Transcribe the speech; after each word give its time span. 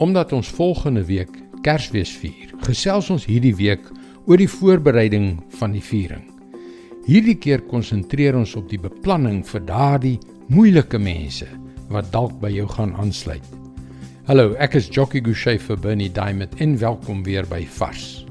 Omdat 0.00 0.32
ons 0.32 0.48
volgende 0.48 1.02
week 1.04 1.28
Kersfees 1.60 2.14
vier, 2.16 2.54
gesels 2.64 3.10
ons 3.12 3.26
hierdie 3.28 3.52
week 3.52 3.82
oor 4.24 4.40
die 4.40 4.48
voorbereiding 4.48 5.34
van 5.58 5.74
die 5.76 5.82
viering. 5.84 6.22
Hierdie 7.04 7.34
keer 7.36 7.60
konsentreer 7.68 8.38
ons 8.38 8.54
op 8.56 8.70
die 8.70 8.80
beplanning 8.80 9.42
vir 9.44 9.60
daardie 9.68 10.14
moeilike 10.48 10.96
mense 10.96 11.44
wat 11.92 12.08
dalk 12.14 12.38
by 12.40 12.48
jou 12.54 12.64
gaan 12.70 12.94
aansluit. 13.02 13.44
Hallo, 14.24 14.54
ek 14.56 14.78
is 14.80 14.88
Jockey 14.88 15.20
Gouchee 15.26 15.60
vir 15.60 15.76
Bernie 15.84 16.08
Diamond 16.16 16.54
en 16.64 16.78
welkom 16.80 17.20
weer 17.26 17.44
by 17.50 17.66
Vars. 17.76 18.22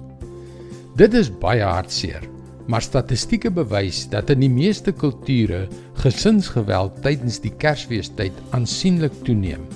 Dit 0.98 1.14
is 1.14 1.30
baie 1.30 1.62
hartseer, 1.62 2.26
maar 2.66 2.82
statistieke 2.82 3.52
bewys 3.54 4.08
dat 4.10 4.34
in 4.34 4.42
die 4.42 4.50
meeste 4.50 4.90
kulture 4.90 5.68
gesinsgeweld 6.02 6.98
tydens 7.06 7.38
die 7.46 7.54
Kersfeestyd 7.62 8.42
aansienlik 8.58 9.14
toeneem. 9.22 9.70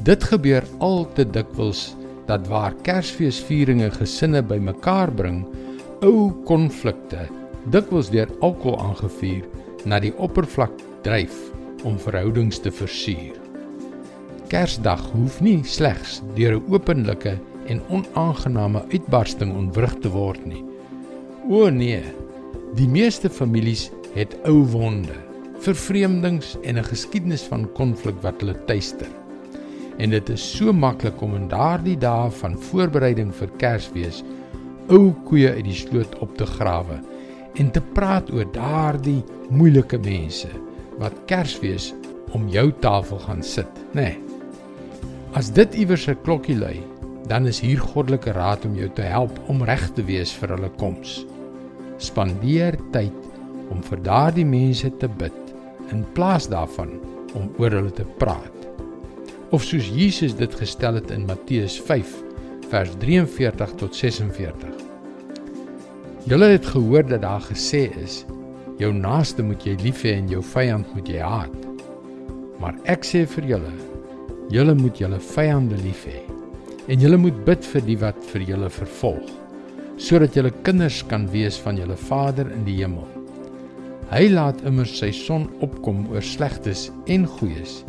Dit 0.00 0.22
gebeur 0.24 0.64
al 0.80 1.02
te 1.12 1.26
dikwels 1.28 1.90
dat 2.24 2.46
waar 2.48 2.72
Kersfeesvieringe 2.86 3.90
gesinne 3.98 4.40
bymekaar 4.40 5.12
bring, 5.12 5.42
ou 6.00 6.30
konflikte, 6.48 7.26
dikwels 7.68 8.08
deur 8.08 8.30
alkohol 8.40 8.78
aangevuur, 8.80 9.44
na 9.84 9.98
die 10.00 10.14
oppervlak 10.16 10.72
dryf 11.04 11.36
om 11.84 12.00
verhoudings 12.00 12.62
te 12.64 12.72
versuur. 12.72 13.36
Kersdag 14.48 15.04
hoef 15.12 15.38
nie 15.44 15.60
slegs 15.68 16.22
deur 16.34 16.56
'n 16.56 16.72
openlike 16.72 17.36
en 17.68 17.84
onaangename 17.92 18.80
uitbarsting 18.88 19.52
ontwrig 19.52 19.94
te 20.00 20.08
word 20.08 20.40
nie. 20.46 20.64
O 21.50 21.68
nee, 21.68 22.02
die 22.74 22.88
meeste 22.88 23.28
families 23.28 23.90
het 24.14 24.32
ou 24.48 24.64
wonde, 24.64 25.14
vervreemdings 25.60 26.56
en 26.64 26.78
'n 26.78 26.84
geskiedenis 26.84 27.42
van 27.42 27.72
konflik 27.72 28.16
wat 28.22 28.40
hulle 28.40 28.56
tuister. 28.64 29.19
En 30.00 30.14
dit 30.14 30.30
is 30.32 30.44
so 30.56 30.72
maklik 30.72 31.20
om 31.20 31.34
in 31.36 31.48
daardie 31.50 31.98
dae 32.00 32.30
van 32.40 32.56
voorbereiding 32.70 33.34
vir 33.36 33.50
Kersfees 33.60 34.22
ou 34.88 35.10
koeie 35.28 35.52
uit 35.58 35.66
die 35.66 35.76
sloot 35.76 36.16
op 36.24 36.32
te 36.38 36.46
grawe 36.48 36.96
en 37.60 37.68
te 37.74 37.82
praat 37.94 38.30
oor 38.32 38.48
daardie 38.54 39.20
moeilike 39.52 39.98
mense 40.00 40.48
wat 41.00 41.16
Kersfees 41.28 41.90
om 42.36 42.48
jou 42.48 42.70
tafel 42.80 43.18
gaan 43.26 43.42
sit, 43.42 43.70
nê. 43.92 44.12
Nee. 44.14 44.18
As 45.38 45.50
dit 45.54 45.74
iewers 45.78 46.08
'n 46.08 46.18
klokkie 46.24 46.56
lui, 46.58 46.80
dan 47.28 47.46
is 47.46 47.60
hier 47.60 47.78
goddelike 47.78 48.32
raad 48.32 48.64
om 48.64 48.74
jou 48.74 48.88
te 48.94 49.02
help 49.02 49.38
om 49.48 49.62
reg 49.62 49.90
te 49.94 50.02
wees 50.02 50.32
vir 50.32 50.56
hulle 50.56 50.70
koms. 50.76 51.26
Spandeer 51.98 52.78
tyd 52.92 53.14
om 53.70 53.82
vir 53.82 54.02
daardie 54.02 54.46
mense 54.46 54.90
te 54.98 55.08
bid 55.08 55.54
in 55.92 56.04
plaas 56.14 56.48
daarvan 56.48 56.98
om 57.34 57.50
oor 57.58 57.70
hulle 57.70 57.92
te 57.94 58.06
praat. 58.18 58.59
Of 59.50 59.64
soos 59.66 59.88
Jesus 59.90 60.36
dit 60.38 60.52
gestel 60.54 61.00
het 61.00 61.10
in 61.10 61.24
Matteus 61.26 61.80
5 61.82 62.10
vers 62.70 62.92
43 63.02 63.72
tot 63.80 63.96
46. 63.98 64.76
Julle 66.30 66.52
het 66.52 66.66
gehoor 66.70 67.02
dat 67.08 67.24
daar 67.24 67.42
gesê 67.42 67.88
is: 67.98 68.20
Jou 68.78 68.92
naaste 68.94 69.42
moet 69.42 69.66
jy 69.66 69.74
lief 69.82 70.04
hê 70.06 70.14
en 70.20 70.30
jou 70.30 70.42
vyand 70.52 70.94
moet 70.94 71.10
jy 71.10 71.18
haat. 71.18 71.56
Maar 72.62 72.78
ek 72.94 73.02
sê 73.08 73.24
vir 73.26 73.50
julle, 73.56 73.74
julle 74.54 74.78
moet 74.78 75.02
julle 75.02 75.18
vyande 75.32 75.82
lief 75.82 76.06
hê 76.06 76.22
en 76.86 77.02
julle 77.02 77.18
moet 77.18 77.44
bid 77.46 77.66
vir 77.74 77.86
die 77.86 77.98
wat 78.00 78.18
vir 78.32 78.46
julle 78.54 78.70
vervolg 78.72 79.36
sodat 80.00 80.34
julle 80.38 80.50
kinders 80.64 81.02
kan 81.10 81.26
wees 81.28 81.58
van 81.60 81.76
julle 81.76 81.96
Vader 82.08 82.48
in 82.54 82.62
die 82.64 82.78
hemel. 82.78 83.04
Hy 84.08 84.30
laat 84.32 84.62
immer 84.66 84.88
sy 84.88 85.10
son 85.12 85.50
opkom 85.60 86.06
oor 86.14 86.24
slegtes 86.24 86.86
en 87.10 87.26
goeies 87.28 87.82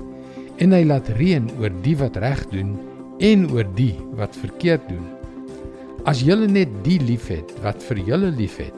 en 0.58 0.74
hy 0.76 0.84
laat 0.86 1.10
reën 1.18 1.48
oor 1.60 1.74
die 1.86 1.96
wat 2.00 2.18
reg 2.22 2.44
doen 2.52 2.76
en 3.22 3.48
oor 3.54 3.68
die 3.78 3.96
wat 4.18 4.36
verkeerd 4.36 4.88
doen. 4.90 5.06
As 6.10 6.24
julle 6.26 6.48
net 6.50 6.72
die 6.86 7.00
liefhet 7.00 7.52
wat 7.62 7.84
vir 7.86 8.02
julle 8.08 8.32
liefhet, 8.34 8.78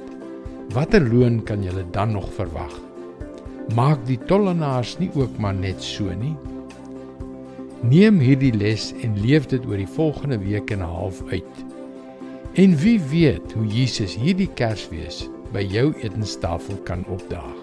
watter 0.76 1.04
loon 1.04 1.42
kan 1.48 1.64
julle 1.64 1.86
dan 1.96 2.12
nog 2.18 2.28
verwag? 2.36 2.74
Maak 3.78 4.02
die 4.10 4.20
tollenaars 4.28 4.98
nie 5.00 5.10
ook 5.16 5.38
maar 5.40 5.56
net 5.56 5.82
so 5.84 6.12
nie? 6.20 6.36
Neem 7.84 8.20
hierdie 8.24 8.54
les 8.56 8.92
en 9.04 9.16
leef 9.24 9.48
dit 9.52 9.64
oor 9.68 9.80
die 9.80 9.94
volgende 9.96 10.40
week 10.40 10.72
en 10.72 10.84
'n 10.84 10.94
half 10.98 11.24
uit. 11.32 11.56
En 12.54 12.76
wie 12.78 13.00
weet 13.00 13.52
hoe 13.52 13.68
Jesus 13.68 14.16
hierdie 14.16 14.50
Kersfees 14.56 15.30
by 15.54 15.62
jou 15.62 15.94
etenstafel 16.02 16.76
kan 16.84 17.06
opdaag. 17.08 17.60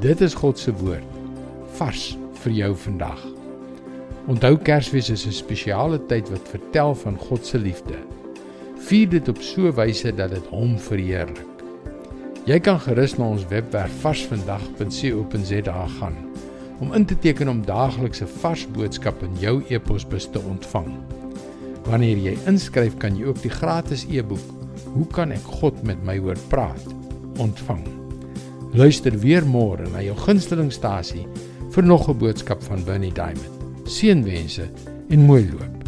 Dit 0.00 0.20
is 0.20 0.34
God 0.34 0.58
se 0.58 0.72
woord 0.72 1.06
vars 1.78 2.16
vir 2.44 2.52
jou 2.52 2.70
vandag. 2.76 3.20
Onthou 4.30 4.56
Kersfees 4.56 5.10
is 5.10 5.26
'n 5.26 5.32
spesiale 5.32 5.98
tyd 6.06 6.30
wat 6.30 6.48
vertel 6.48 6.94
van 6.94 7.16
God 7.18 7.46
se 7.46 7.58
liefde. 7.58 7.96
Vier 8.78 9.08
dit 9.08 9.28
op 9.28 9.38
so 9.42 9.66
'n 9.66 9.74
wyse 9.74 10.14
dat 10.14 10.30
dit 10.30 10.46
hom 10.46 10.78
verheerlik. 10.78 11.46
Jy 12.44 12.58
kan 12.60 12.80
gerus 12.80 13.16
na 13.18 13.24
ons 13.24 13.46
webwerf 13.48 13.92
varsvandag.co.za 14.00 15.86
gaan 15.86 16.16
om 16.80 16.92
in 16.92 17.04
te 17.04 17.18
teken 17.18 17.48
om 17.48 17.64
daaglikse 17.64 18.26
vars 18.26 18.66
boodskappe 18.72 19.24
in 19.24 19.36
jou 19.38 19.62
e-posbus 19.68 20.30
te 20.32 20.40
ontvang. 20.40 20.88
Wanneer 21.84 22.16
jy 22.16 22.38
inskryf, 22.46 22.96
kan 22.96 23.16
jy 23.16 23.24
ook 23.24 23.42
die 23.42 23.50
gratis 23.50 24.06
e-boek 24.08 24.58
Hoe 24.94 25.06
kan 25.06 25.30
ek 25.32 25.44
God 25.60 25.82
met 25.86 26.00
my 26.04 26.16
hoor 26.18 26.38
praat 26.48 26.86
ontvang. 27.38 27.84
Luister 28.74 29.14
weer 29.18 29.46
môre 29.46 29.86
na 29.90 30.02
jou 30.02 30.16
gunstelingstasie 30.16 31.26
vir 31.70 31.84
nog 31.84 32.08
'n 32.08 32.18
boodskap 32.18 32.62
van 32.62 32.84
Bernie 32.84 33.12
Diamond. 33.12 33.58
Seënwense 33.84 34.70
en 35.08 35.20
mooi 35.20 35.50
loop. 35.50 35.79